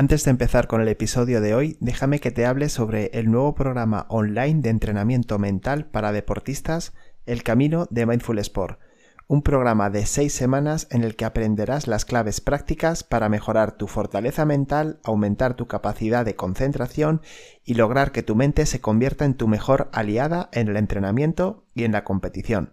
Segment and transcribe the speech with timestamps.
[0.00, 3.54] Antes de empezar con el episodio de hoy, déjame que te hable sobre el nuevo
[3.54, 6.94] programa online de entrenamiento mental para deportistas,
[7.26, 8.80] El Camino de Mindful Sport,
[9.28, 13.88] un programa de seis semanas en el que aprenderás las claves prácticas para mejorar tu
[13.88, 17.20] fortaleza mental, aumentar tu capacidad de concentración
[17.62, 21.84] y lograr que tu mente se convierta en tu mejor aliada en el entrenamiento y
[21.84, 22.72] en la competición.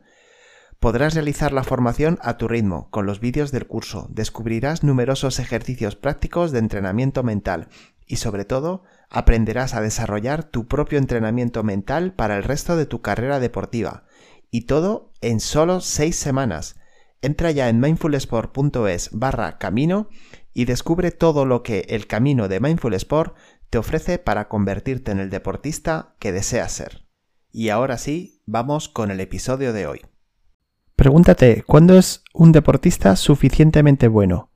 [0.80, 5.96] Podrás realizar la formación a tu ritmo, con los vídeos del curso, descubrirás numerosos ejercicios
[5.96, 7.70] prácticos de entrenamiento mental
[8.05, 13.01] y sobre todo aprenderás a desarrollar tu propio entrenamiento mental para el resto de tu
[13.01, 14.06] carrera deportiva.
[14.51, 16.75] Y todo en solo 6 semanas.
[17.21, 20.09] Entra ya en mindfulsport.es barra camino
[20.54, 23.36] y descubre todo lo que el camino de Mindful Sport
[23.71, 27.07] te ofrece para convertirte en el deportista que deseas ser.
[27.51, 30.01] Y ahora sí, vamos con el episodio de hoy.
[30.97, 34.50] Pregúntate, ¿cuándo es un deportista suficientemente bueno?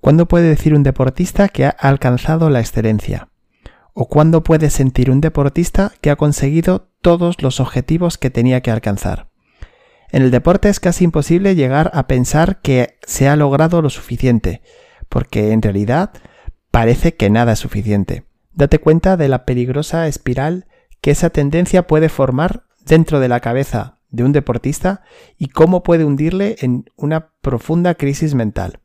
[0.00, 3.28] ¿Cuándo puede decir un deportista que ha alcanzado la excelencia?
[3.94, 8.72] ¿O cuándo puede sentir un deportista que ha conseguido todos los objetivos que tenía que
[8.72, 9.28] alcanzar?
[10.10, 14.62] En el deporte es casi imposible llegar a pensar que se ha logrado lo suficiente,
[15.08, 16.10] porque en realidad
[16.72, 18.24] parece que nada es suficiente.
[18.52, 20.66] Date cuenta de la peligrosa espiral
[21.00, 25.02] que esa tendencia puede formar dentro de la cabeza de un deportista
[25.38, 28.80] y cómo puede hundirle en una profunda crisis mental.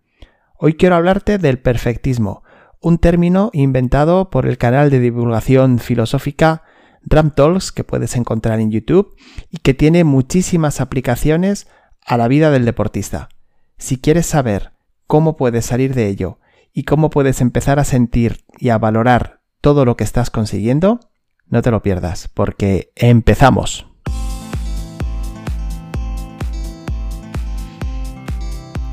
[0.57, 2.43] Hoy quiero hablarte del perfectismo,
[2.81, 6.63] un término inventado por el canal de divulgación filosófica
[7.03, 9.15] Ram Talks que puedes encontrar en YouTube
[9.49, 11.67] y que tiene muchísimas aplicaciones
[12.05, 13.29] a la vida del deportista.
[13.77, 14.73] Si quieres saber
[15.07, 16.39] cómo puedes salir de ello
[16.73, 20.99] y cómo puedes empezar a sentir y a valorar todo lo que estás consiguiendo,
[21.47, 23.87] no te lo pierdas, porque empezamos.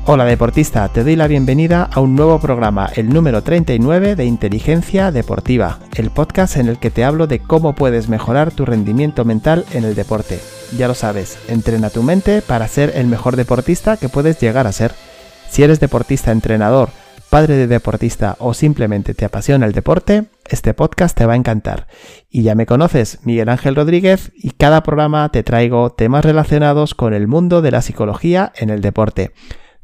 [0.05, 5.13] Hola deportista, te doy la bienvenida a un nuevo programa, el número 39 de Inteligencia
[5.13, 9.63] Deportiva, el podcast en el que te hablo de cómo puedes mejorar tu rendimiento mental
[9.71, 10.41] en el deporte.
[10.77, 14.73] Ya lo sabes, entrena tu mente para ser el mejor deportista que puedes llegar a
[14.73, 14.91] ser.
[15.49, 16.89] Si eres deportista, entrenador,
[17.29, 21.87] padre de deportista o simplemente te apasiona el deporte, este podcast te va a encantar.
[22.29, 27.13] Y ya me conoces, Miguel Ángel Rodríguez, y cada programa te traigo temas relacionados con
[27.13, 29.31] el mundo de la psicología en el deporte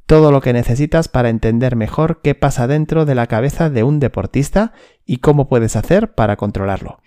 [0.10, 4.00] todo lo que necesitas para entender mejor qué pasa dentro de la cabeza de un
[4.00, 4.74] deportista
[5.06, 7.00] y cómo puedes hacer para controlarlo.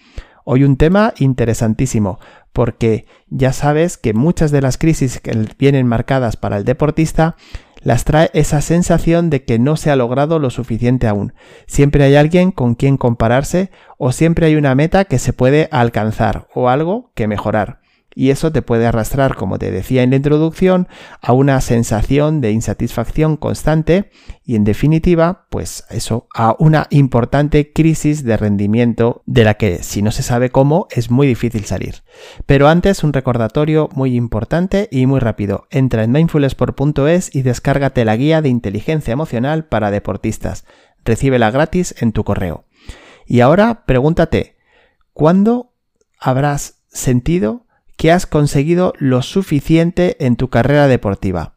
[0.44, 2.20] Hoy un tema interesantísimo,
[2.52, 7.34] porque ya sabes que muchas de las crisis que vienen marcadas para el deportista
[7.80, 11.32] las trae esa sensación de que no se ha logrado lo suficiente aún.
[11.66, 16.46] Siempre hay alguien con quien compararse o siempre hay una meta que se puede alcanzar
[16.54, 17.81] o algo que mejorar
[18.14, 20.88] y eso te puede arrastrar, como te decía en la introducción,
[21.20, 24.10] a una sensación de insatisfacción constante
[24.44, 30.02] y en definitiva, pues eso, a una importante crisis de rendimiento de la que si
[30.02, 32.02] no se sabe cómo es muy difícil salir.
[32.46, 35.66] Pero antes un recordatorio muy importante y muy rápido.
[35.70, 40.64] Entra en mindfulsport.es y descárgate la guía de inteligencia emocional para deportistas.
[41.04, 42.64] Recíbela gratis en tu correo.
[43.26, 44.56] Y ahora pregúntate,
[45.12, 45.72] ¿cuándo
[46.18, 47.66] habrás sentido
[48.02, 51.54] que has conseguido lo suficiente en tu carrera deportiva.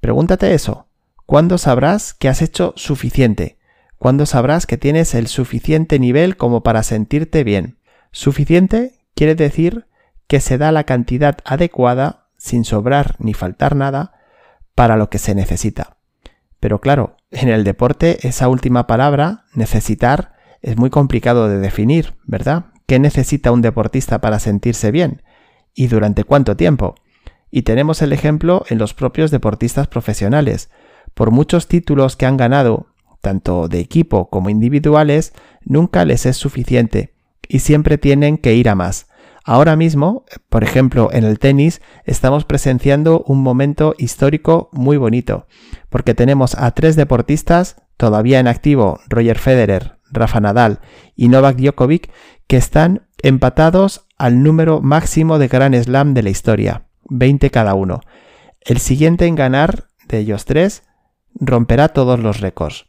[0.00, 0.86] Pregúntate eso.
[1.26, 3.58] ¿Cuándo sabrás que has hecho suficiente?
[3.98, 7.76] ¿Cuándo sabrás que tienes el suficiente nivel como para sentirte bien?
[8.12, 9.84] Suficiente quiere decir
[10.26, 14.14] que se da la cantidad adecuada, sin sobrar ni faltar nada,
[14.74, 15.98] para lo que se necesita.
[16.60, 22.64] Pero claro, en el deporte esa última palabra, necesitar, es muy complicado de definir, ¿verdad?
[22.86, 25.20] ¿Qué necesita un deportista para sentirse bien?
[25.78, 26.96] Y durante cuánto tiempo.
[27.52, 30.70] Y tenemos el ejemplo en los propios deportistas profesionales.
[31.14, 32.88] Por muchos títulos que han ganado,
[33.20, 35.34] tanto de equipo como individuales,
[35.64, 37.14] nunca les es suficiente
[37.48, 39.06] y siempre tienen que ir a más.
[39.44, 45.46] Ahora mismo, por ejemplo, en el tenis, estamos presenciando un momento histórico muy bonito,
[45.90, 50.80] porque tenemos a tres deportistas todavía en activo, Roger Federer, Rafa Nadal
[51.14, 52.10] y Novak Djokovic,
[52.48, 58.00] que están empatados al número máximo de Grand Slam de la historia, 20 cada uno.
[58.60, 60.82] El siguiente en ganar de ellos tres
[61.34, 62.86] romperá todos los récords.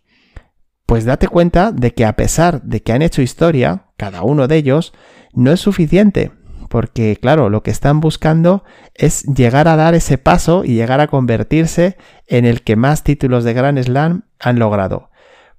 [0.86, 4.56] Pues date cuenta de que a pesar de que han hecho historia, cada uno de
[4.56, 4.94] ellos,
[5.34, 6.32] no es suficiente,
[6.70, 8.64] porque claro, lo que están buscando
[8.96, 11.98] es llegar a dar ese paso y llegar a convertirse
[12.28, 15.10] en el que más títulos de Grand Slam han logrado.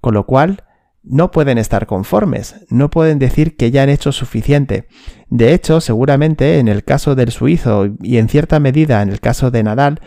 [0.01, 0.63] Con lo cual,
[1.03, 4.87] no pueden estar conformes, no pueden decir que ya han hecho suficiente.
[5.29, 9.51] De hecho, seguramente en el caso del suizo y en cierta medida en el caso
[9.51, 9.99] de Nadal,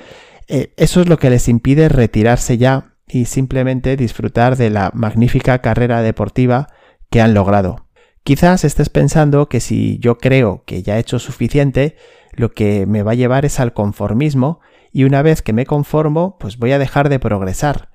[0.48, 5.58] eh, eso es lo que les impide retirarse ya y simplemente disfrutar de la magnífica
[5.58, 6.68] carrera deportiva
[7.10, 7.86] que han logrado.
[8.22, 11.96] Quizás estés pensando que si yo creo que ya he hecho suficiente,
[12.32, 14.60] lo que me va a llevar es al conformismo
[14.92, 17.90] y una vez que me conformo, pues voy a dejar de progresar.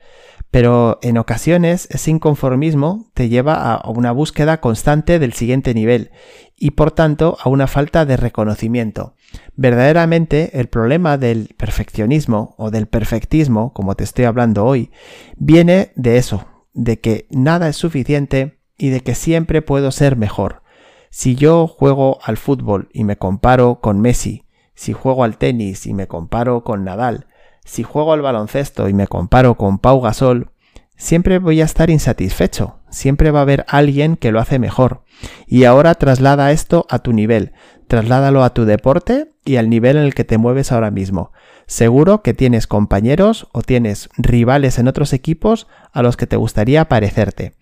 [0.52, 6.12] Pero en ocasiones ese inconformismo te lleva a una búsqueda constante del siguiente nivel
[6.58, 9.14] y por tanto a una falta de reconocimiento.
[9.56, 14.92] Verdaderamente el problema del perfeccionismo o del perfectismo, como te estoy hablando hoy,
[15.38, 20.64] viene de eso, de que nada es suficiente y de que siempre puedo ser mejor.
[21.12, 25.94] Si yo juego al fútbol y me comparo con Messi, si juego al tenis y
[25.94, 27.28] me comparo con Nadal,
[27.70, 30.50] si juego al baloncesto y me comparo con Pau Gasol,
[30.98, 35.04] siempre voy a estar insatisfecho, siempre va a haber alguien que lo hace mejor.
[35.46, 37.54] Y ahora traslada esto a tu nivel,
[37.88, 41.32] trasládalo a tu deporte y al nivel en el que te mueves ahora mismo.
[41.68, 46.90] Seguro que tienes compañeros o tienes rivales en otros equipos a los que te gustaría
[46.90, 47.54] parecerte.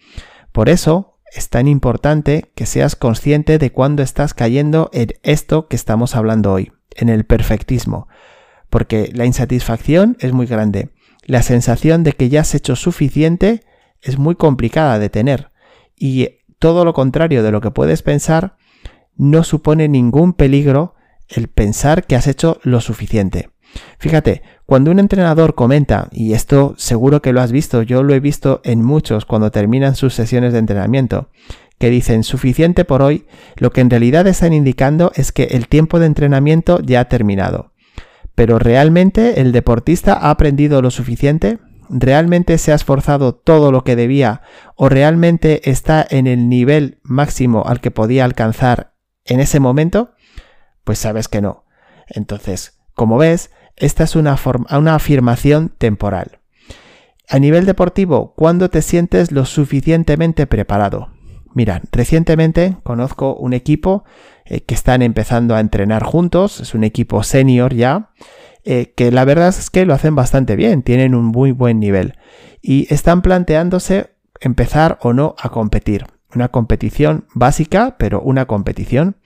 [0.54, 5.76] Por eso es tan importante que seas consciente de cuándo estás cayendo en esto que
[5.76, 8.08] estamos hablando hoy, en el perfectismo
[8.70, 10.90] porque la insatisfacción es muy grande.
[11.26, 13.64] La sensación de que ya has hecho suficiente
[14.02, 15.52] es muy complicada de tener
[15.98, 16.30] y
[16.60, 18.56] todo lo contrario de lo que puedes pensar,
[19.16, 20.96] no supone ningún peligro
[21.28, 23.50] el pensar que has hecho lo suficiente.
[24.00, 28.20] Fíjate, cuando un entrenador comenta, y esto seguro que lo has visto, yo lo he
[28.20, 31.30] visto en muchos cuando terminan sus sesiones de entrenamiento,
[31.80, 33.28] que dicen suficiente por hoy,
[33.58, 37.72] lo que en realidad están indicando es que el tiempo de entrenamiento ya ha terminado.
[38.38, 41.58] Pero ¿realmente el deportista ha aprendido lo suficiente?
[41.90, 44.44] ¿Realmente se ha esforzado todo lo que debía?
[44.76, 48.94] ¿O realmente está en el nivel máximo al que podía alcanzar
[49.26, 50.12] en ese momento?
[50.84, 51.66] Pues sabes que no.
[52.10, 54.38] Entonces, como ves, esta es una,
[54.70, 56.40] una afirmación temporal.
[57.28, 61.10] A nivel deportivo, ¿cuándo te sientes lo suficientemente preparado?
[61.56, 64.04] Mira, recientemente conozco un equipo
[64.50, 68.12] eh, que están empezando a entrenar juntos, es un equipo senior ya,
[68.64, 72.16] eh, que la verdad es que lo hacen bastante bien, tienen un muy buen nivel
[72.62, 76.06] y están planteándose empezar o no a competir.
[76.36, 79.18] Una competición básica, pero una competición.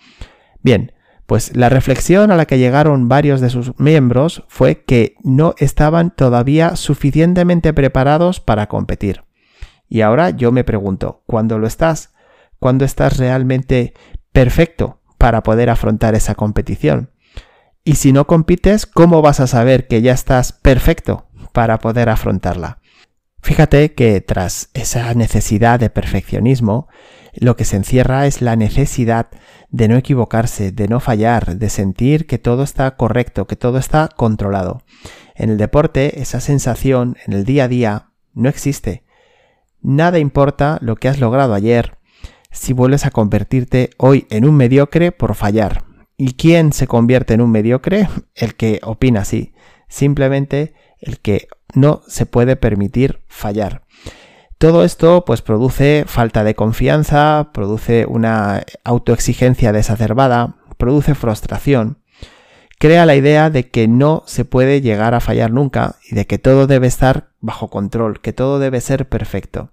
[0.61, 0.93] Bien,
[1.25, 6.11] pues la reflexión a la que llegaron varios de sus miembros fue que no estaban
[6.11, 9.23] todavía suficientemente preparados para competir.
[9.89, 12.13] Y ahora yo me pregunto, ¿cuándo lo estás?
[12.59, 13.93] ¿Cuándo estás realmente
[14.31, 17.11] perfecto para poder afrontar esa competición.
[17.83, 22.79] Y si no compites, ¿cómo vas a saber que ya estás perfecto para poder afrontarla?
[23.43, 26.87] Fíjate que tras esa necesidad de perfeccionismo,
[27.35, 29.27] lo que se encierra es la necesidad
[29.69, 34.09] de no equivocarse, de no fallar, de sentir que todo está correcto, que todo está
[34.15, 34.81] controlado.
[35.35, 39.03] En el deporte, esa sensación en el día a día no existe.
[39.83, 41.99] Nada importa lo que has logrado ayer,
[42.51, 45.83] si vuelves a convertirte hoy en un mediocre por fallar.
[46.17, 48.07] ¿Y quién se convierte en un mediocre?
[48.35, 49.53] El que opina así.
[49.87, 53.83] Simplemente el que no se puede permitir fallar.
[54.57, 61.97] Todo esto pues produce falta de confianza, produce una autoexigencia desacerbada, produce frustración,
[62.77, 66.37] crea la idea de que no se puede llegar a fallar nunca y de que
[66.37, 69.71] todo debe estar bajo control, que todo debe ser perfecto.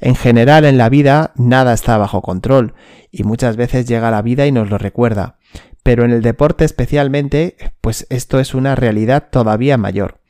[0.00, 2.74] En general en la vida nada está bajo control
[3.10, 5.38] y muchas veces llega la vida y nos lo recuerda.
[5.82, 10.20] Pero en el deporte especialmente, pues esto es una realidad todavía mayor.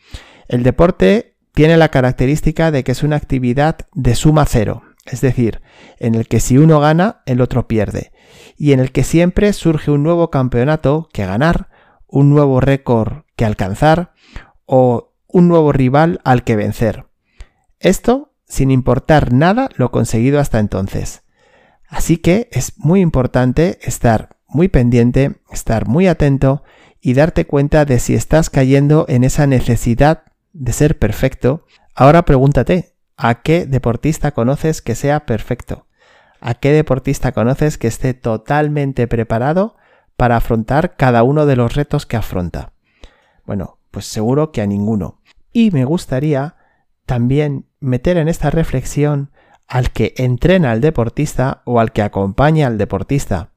[0.49, 5.61] El deporte tiene la característica de que es una actividad de suma cero, es decir,
[5.99, 8.13] en el que si uno gana, el otro pierde,
[8.57, 11.69] y en el que siempre surge un nuevo campeonato que ganar,
[12.07, 14.13] un nuevo récord que alcanzar
[14.67, 17.07] o un nuevo rival al que vencer.
[17.81, 21.23] Esto sin importar nada lo conseguido hasta entonces.
[21.89, 26.63] Así que es muy importante estar muy pendiente, estar muy atento
[27.01, 31.65] y darte cuenta de si estás cayendo en esa necesidad de ser perfecto.
[31.95, 35.87] Ahora pregúntate, ¿a qué deportista conoces que sea perfecto?
[36.41, 39.77] ¿A qué deportista conoces que esté totalmente preparado
[40.17, 42.73] para afrontar cada uno de los retos que afronta?
[43.45, 45.21] Bueno, pues seguro que a ninguno.
[45.53, 46.57] Y me gustaría
[47.07, 49.31] también meter en esta reflexión
[49.67, 53.51] al que entrena al deportista o al que acompaña al deportista.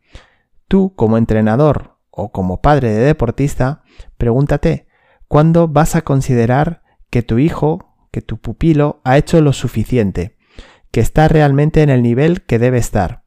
[0.68, 3.84] Tú, como entrenador o como padre de deportista,
[4.18, 4.88] pregúntate,
[5.28, 10.38] ¿cuándo vas a considerar que tu hijo, que tu pupilo ha hecho lo suficiente,
[10.92, 13.24] que está realmente en el nivel que debe estar?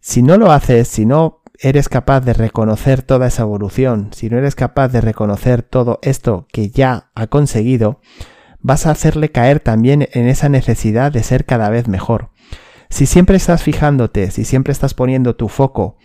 [0.00, 4.38] Si no lo haces, si no eres capaz de reconocer toda esa evolución, si no
[4.38, 8.00] eres capaz de reconocer todo esto que ya ha conseguido,
[8.62, 12.30] vas a hacerle caer también en esa necesidad de ser cada vez mejor.
[12.88, 15.96] Si siempre estás fijándote, si siempre estás poniendo tu foco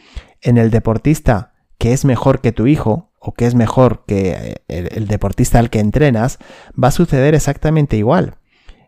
[0.41, 4.89] en el deportista que es mejor que tu hijo o que es mejor que el,
[4.91, 6.39] el deportista al que entrenas,
[6.81, 8.37] va a suceder exactamente igual.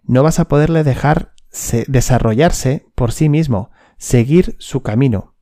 [0.04, 1.34] No vas a poderle dejar
[1.88, 5.36] desarrollarse por sí mismo, seguir su camino.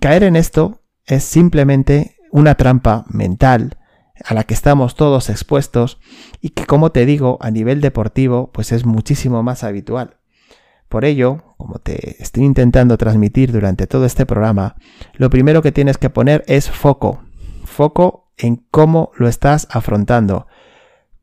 [0.00, 3.78] Caer en esto es simplemente una trampa mental
[4.24, 5.98] a la que estamos todos expuestos
[6.40, 10.16] y que como te digo a nivel deportivo pues es muchísimo más habitual.
[10.88, 14.76] Por ello, como te estoy intentando transmitir durante todo este programa,
[15.14, 17.20] lo primero que tienes que poner es foco.
[17.64, 20.46] Foco en cómo lo estás afrontando.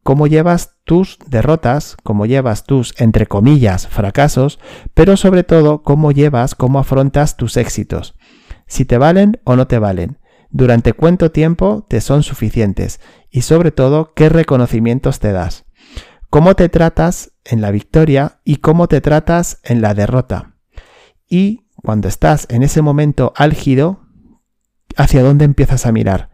[0.04, 4.60] Cómo llevas tus derrotas, cómo llevas tus, entre comillas, fracasos,
[4.94, 8.14] pero sobre todo cómo llevas, cómo afrontas tus éxitos.
[8.68, 10.20] Si te valen o no te valen
[10.56, 15.66] durante cuánto tiempo te son suficientes y sobre todo qué reconocimientos te das,
[16.30, 20.56] cómo te tratas en la victoria y cómo te tratas en la derrota.
[21.28, 24.06] Y cuando estás en ese momento álgido,
[24.96, 26.30] ¿hacia dónde empiezas a mirar?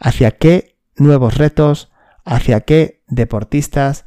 [0.00, 1.92] ¿Hacia qué nuevos retos?
[2.24, 4.06] ¿Hacia qué deportistas?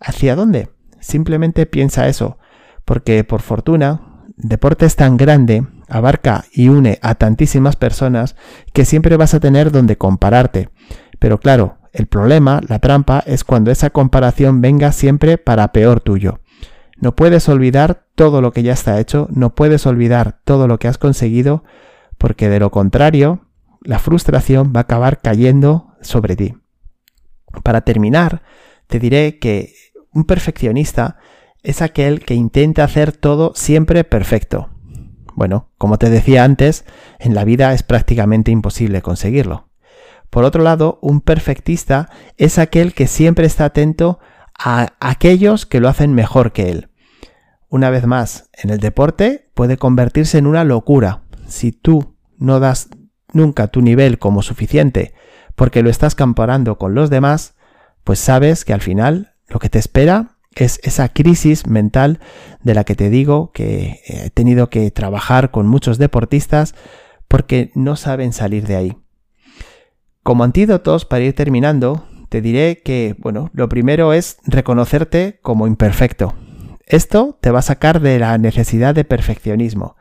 [0.00, 0.70] ¿Hacia dónde?
[1.00, 2.38] Simplemente piensa eso,
[2.86, 8.34] porque por fortuna, deporte es tan grande abarca y une a tantísimas personas
[8.72, 10.70] que siempre vas a tener donde compararte.
[11.18, 16.40] Pero claro, el problema, la trampa, es cuando esa comparación venga siempre para peor tuyo.
[16.96, 20.88] No puedes olvidar todo lo que ya está hecho, no puedes olvidar todo lo que
[20.88, 21.64] has conseguido,
[22.16, 23.46] porque de lo contrario,
[23.82, 26.54] la frustración va a acabar cayendo sobre ti.
[27.62, 28.42] Para terminar,
[28.86, 29.74] te diré que
[30.12, 31.18] un perfeccionista
[31.62, 34.71] es aquel que intenta hacer todo siempre perfecto.
[35.42, 36.84] Bueno, como te decía antes,
[37.18, 39.66] en la vida es prácticamente imposible conseguirlo.
[40.30, 44.20] Por otro lado, un perfectista es aquel que siempre está atento
[44.56, 46.90] a aquellos que lo hacen mejor que él.
[47.68, 51.24] Una vez más, en el deporte puede convertirse en una locura.
[51.48, 52.90] Si tú no das
[53.32, 55.12] nunca tu nivel como suficiente
[55.56, 57.56] porque lo estás comparando con los demás,
[58.04, 62.20] pues sabes que al final lo que te espera es esa crisis mental
[62.62, 66.74] de la que te digo que he tenido que trabajar con muchos deportistas
[67.28, 68.96] porque no saben salir de ahí.
[70.22, 76.34] Como antídotos, para ir terminando, te diré que, bueno, lo primero es reconocerte como imperfecto.
[76.86, 79.96] Esto te va a sacar de la necesidad de perfeccionismo.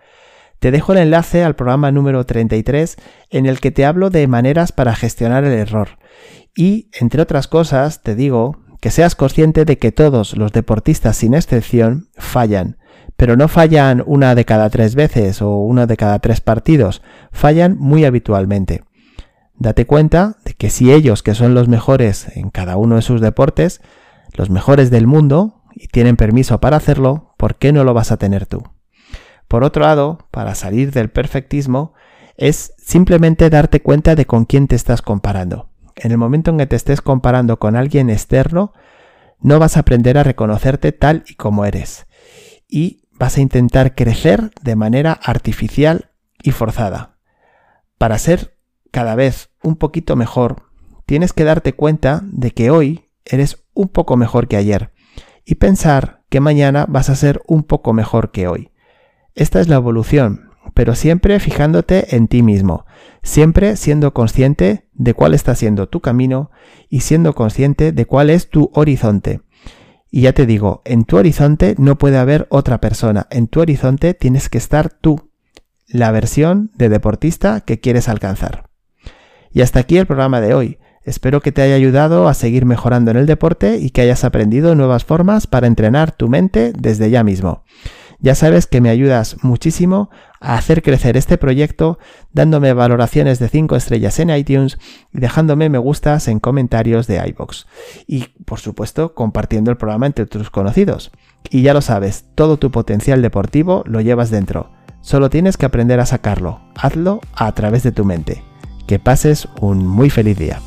[0.60, 2.98] Te dejo el enlace al programa número 33
[3.32, 5.98] en el que te hablo de maneras para gestionar el error.
[6.56, 11.36] Y, entre otras cosas, te digo que seas consciente de que todos los deportistas sin
[11.36, 12.78] excepción fallan,
[13.16, 17.78] pero no fallan una de cada tres veces o una de cada tres partidos, fallan
[17.78, 18.84] muy habitualmente.
[19.54, 23.22] Date cuenta de que si ellos, que son los mejores en cada uno de sus
[23.22, 23.82] deportes,
[24.34, 28.18] los mejores del mundo, y tienen permiso para hacerlo, ¿por qué no lo vas a
[28.18, 28.64] tener tú?
[29.48, 31.94] Por otro lado, para salir del perfectismo,
[32.36, 35.71] es simplemente darte cuenta de con quién te estás comparando
[36.02, 38.74] en el momento en que te estés comparando con alguien externo,
[39.40, 42.08] no vas a aprender a reconocerte tal y como eres.
[42.68, 47.18] Y vas a intentar crecer de manera artificial y forzada.
[47.98, 48.58] Para ser
[48.92, 50.72] cada vez un poquito mejor,
[51.06, 54.92] tienes que darte cuenta de que hoy eres un poco mejor que ayer
[55.46, 58.72] y pensar que mañana vas a ser un poco mejor que hoy.
[59.36, 60.51] Esta es la evolución,
[60.82, 62.88] pero siempre fijándote en ti mismo,
[63.22, 66.50] siempre siendo consciente de cuál está siendo tu camino
[66.90, 69.42] y siendo consciente de cuál es tu horizonte.
[70.10, 74.16] Y ya te digo, en tu horizonte no puede haber otra persona, en tu horizonte
[74.16, 75.30] tienes que estar tú,
[75.86, 78.68] la versión de deportista que quieres alcanzar.
[79.52, 80.80] Y hasta aquí el programa de hoy.
[81.04, 84.74] Espero que te haya ayudado a seguir mejorando en el deporte y que hayas aprendido
[84.74, 87.66] nuevas formas para entrenar tu mente desde ya mismo.
[88.20, 90.12] Ya sabes que me ayudas muchísimo
[90.42, 92.00] a hacer crecer este proyecto
[92.34, 94.80] dándome valoraciones de 5 estrellas en iTunes
[95.14, 97.68] y dejándome me gustas en comentarios de iBox.
[98.08, 101.12] Y por supuesto compartiendo el programa entre tus conocidos.
[101.50, 104.72] Y ya lo sabes, todo tu potencial deportivo lo llevas dentro.
[105.02, 106.60] Solo tienes que aprender a sacarlo.
[106.76, 108.44] Hazlo a través de tu mente.
[108.88, 110.60] Que pases un muy feliz día.